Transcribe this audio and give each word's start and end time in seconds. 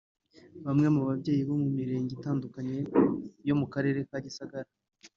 Bamwe 0.65 0.87
mu 0.95 1.01
babyeyi 1.07 1.43
bo 1.49 1.55
mu 1.61 1.69
mirenge 1.77 2.11
itandukanye 2.17 2.77
yo 3.47 3.55
mu 3.59 3.65
karere 3.73 3.99
ka 4.09 4.17
Gisagara 4.25 4.69